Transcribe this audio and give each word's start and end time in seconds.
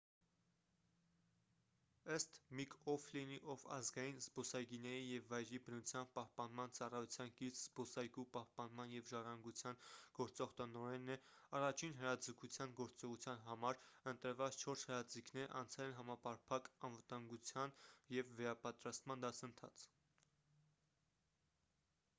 ըստ 2.13 2.37
միք 2.59 2.71
օ'ֆլինի 2.93 3.35
ով 3.53 3.65
ազգային 3.75 4.15
զբոսայգիների 4.27 5.03
և 5.09 5.27
վայրի 5.33 5.59
բնության 5.67 6.07
պահպանման 6.15 6.73
ծառայության 6.77 7.29
կից 7.41 7.59
զբոսայգու 7.65 8.25
պահպանման 8.37 8.95
և 8.97 9.11
ժառանգության 9.11 9.77
գործող 10.21 10.55
տնօրենն 10.63 11.13
է 11.17 11.19
առաջին 11.59 11.93
հրաձգության 12.01 12.73
գործողության 12.81 13.45
համար 13.49 13.79
ընտրված 14.13 14.59
չորս 14.63 14.87
հրաձիգները 14.93 15.51
անցել 15.61 15.87
են 15.91 15.95
համապարփակ 16.01 16.71
անվտանգության 16.89 17.77
և 18.17 18.33
վերապատրաստման 18.41 19.23
դասընթաց 19.27 19.87